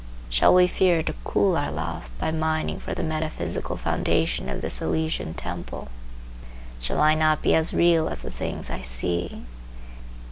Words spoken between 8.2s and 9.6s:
the things I see?